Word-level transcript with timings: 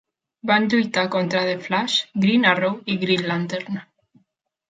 Van 0.51 0.63
lluitar 0.69 1.03
contra 1.15 1.43
The 1.49 1.59
Flash, 1.65 1.97
Green 2.25 2.49
Arrow 2.53 2.79
i 2.93 2.97
Green 3.03 3.27
Lantern. 3.33 3.81